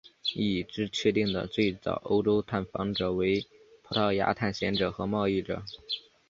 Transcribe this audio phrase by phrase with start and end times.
[0.33, 3.45] 已知确定的最早欧洲探访者为
[3.83, 5.61] 葡萄牙探险者和贸易者。